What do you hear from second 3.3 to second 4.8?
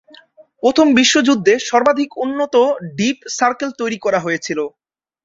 Circle তৈরি করা হয়েছিল।